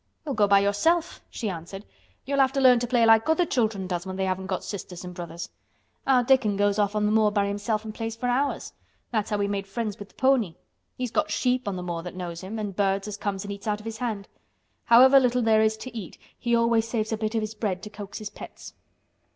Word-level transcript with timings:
"You'll 0.25 0.33
go 0.33 0.47
by 0.47 0.61
yourself," 0.61 1.21
she 1.29 1.47
answered. 1.47 1.85
"You'll 2.25 2.39
have 2.39 2.53
to 2.53 2.59
learn 2.59 2.79
to 2.79 2.87
play 2.87 3.05
like 3.05 3.29
other 3.29 3.45
children 3.45 3.85
does 3.85 4.03
when 4.03 4.15
they 4.15 4.25
haven't 4.25 4.47
got 4.47 4.63
sisters 4.63 5.05
and 5.05 5.13
brothers. 5.13 5.47
Our 6.07 6.23
Dickon 6.23 6.57
goes 6.57 6.79
off 6.79 6.95
on 6.95 7.05
th' 7.07 7.13
moor 7.13 7.29
by 7.29 7.45
himself 7.45 7.85
an' 7.85 7.91
plays 7.91 8.15
for 8.15 8.25
hours. 8.25 8.73
That's 9.11 9.29
how 9.29 9.37
he 9.39 9.47
made 9.47 9.67
friends 9.67 9.99
with 9.99 10.09
th' 10.09 10.17
pony. 10.17 10.55
He's 10.97 11.11
got 11.11 11.29
sheep 11.29 11.67
on 11.67 11.75
th' 11.77 11.83
moor 11.83 12.01
that 12.01 12.15
knows 12.15 12.41
him, 12.41 12.57
an' 12.57 12.71
birds 12.71 13.07
as 13.07 13.15
comes 13.15 13.45
an' 13.45 13.51
eats 13.51 13.67
out 13.67 13.79
of 13.79 13.85
his 13.85 13.97
hand. 13.99 14.27
However 14.85 15.19
little 15.19 15.43
there 15.43 15.61
is 15.61 15.77
to 15.77 15.95
eat, 15.95 16.17
he 16.35 16.55
always 16.55 16.87
saves 16.87 17.11
a 17.11 17.17
bit 17.17 17.35
o' 17.35 17.39
his 17.39 17.53
bread 17.53 17.83
to 17.83 17.91
coax 17.91 18.17
his 18.17 18.31
pets." 18.31 18.73